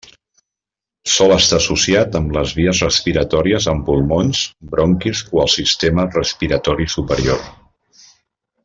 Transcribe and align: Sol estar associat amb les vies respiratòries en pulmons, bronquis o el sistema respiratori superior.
Sol 1.15 1.33
estar 1.35 1.59
associat 1.63 2.17
amb 2.19 2.33
les 2.37 2.53
vies 2.61 2.81
respiratòries 2.85 3.69
en 3.75 3.85
pulmons, 3.91 4.43
bronquis 4.73 5.23
o 5.37 5.45
el 5.45 5.53
sistema 5.59 6.11
respiratori 6.19 6.93
superior. 6.99 7.47